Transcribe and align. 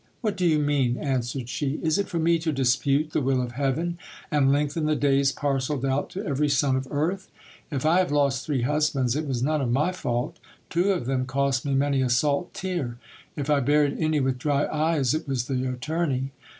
What 0.21 0.35
do 0.35 0.47
you 0.47 0.57
mean? 0.57 0.97
answered 0.97 1.47
she: 1.47 1.79
is 1.83 1.99
it 1.99 2.07
for 2.09 2.17
me 2.17 2.39
to 2.39 2.51
dispute 2.51 3.11
the 3.11 3.21
will 3.21 3.39
of 3.39 3.51
heaven, 3.51 3.99
and 4.31 4.51
lengthen 4.51 4.87
the 4.87 4.95
days 4.95 5.31
parcelled 5.31 5.85
out 5.85 6.09
to 6.09 6.25
every 6.25 6.49
son 6.49 6.75
of 6.75 6.87
earth? 6.89 7.29
If 7.69 7.85
I 7.85 7.99
have 7.99 8.11
lost 8.11 8.43
three 8.43 8.63
husbands, 8.63 9.15
it 9.15 9.27
was 9.27 9.43
none 9.43 9.61
of 9.61 9.69
my 9.71 9.91
fault. 9.91 10.39
Two 10.71 10.91
of 10.91 11.05
them 11.05 11.27
cost 11.27 11.65
me 11.65 11.75
many 11.75 12.01
a 12.01 12.09
salt 12.09 12.51
tear. 12.55 12.97
If 13.35 13.47
I 13.47 13.59
buried 13.59 13.95
any 13.99 14.19
with 14.19 14.39
dry 14.39 14.65
eyes, 14.69 15.13
it 15.13 15.27
was 15.27 15.45
the 15.45 15.71
attorney. 15.71 16.31